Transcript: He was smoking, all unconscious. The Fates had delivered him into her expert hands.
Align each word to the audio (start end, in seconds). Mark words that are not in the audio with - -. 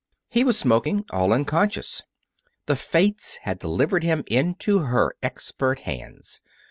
He 0.31 0.43
was 0.43 0.57
smoking, 0.57 1.05
all 1.11 1.31
unconscious. 1.31 2.01
The 2.65 2.75
Fates 2.75 3.35
had 3.43 3.59
delivered 3.59 4.03
him 4.03 4.23
into 4.25 4.79
her 4.79 5.13
expert 5.21 5.81
hands. 5.81 6.41